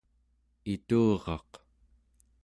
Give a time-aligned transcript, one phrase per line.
[0.73, 1.51] ituraq